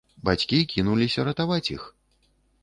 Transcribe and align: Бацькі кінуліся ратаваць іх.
Бацькі 0.27 0.59
кінуліся 0.71 1.27
ратаваць 1.27 1.67
іх. 1.75 1.85